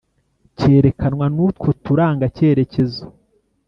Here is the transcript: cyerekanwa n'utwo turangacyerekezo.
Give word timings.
cyerekanwa 0.57 1.25
n'utwo 1.35 1.69
turangacyerekezo. 1.83 3.05